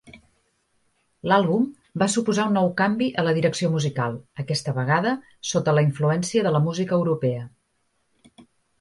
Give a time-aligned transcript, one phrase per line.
[1.31, 1.67] L'àlbum
[2.03, 5.15] va suposar un nou canvi a la direcció musical, aquesta vegada
[5.53, 7.49] sota la influència de la música europea.